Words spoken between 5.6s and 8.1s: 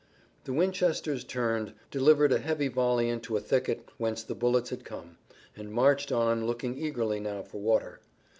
marched on, looking eagerly now for water.